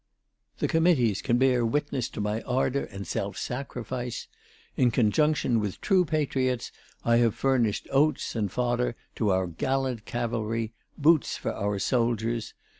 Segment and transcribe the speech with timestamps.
[0.57, 4.27] The Committees can bear witness to my ardour and self sacrifice.
[4.75, 6.71] In conjunction with true patriots,
[7.05, 12.55] I have furnished oats and fodder to our gallant cavalry, boots for our soldiers.